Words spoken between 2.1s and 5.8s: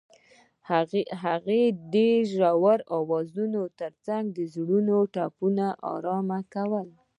ژور اوازونو ترڅنګ د زړونو ټپونه